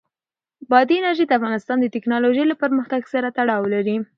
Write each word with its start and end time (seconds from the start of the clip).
بادي 0.69 0.93
انرژي 0.99 1.25
د 1.27 1.31
افغانستان 1.39 1.77
د 1.81 1.85
تکنالوژۍ 1.95 2.43
له 2.47 2.55
پرمختګ 2.63 3.01
سره 3.13 3.27
تړاو 3.37 3.63
لري. 3.73 3.95